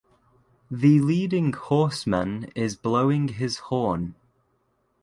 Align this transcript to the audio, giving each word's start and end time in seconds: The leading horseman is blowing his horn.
The 0.71 0.99
leading 0.99 1.53
horseman 1.53 2.51
is 2.55 2.75
blowing 2.75 3.27
his 3.27 3.59
horn. 3.69 4.15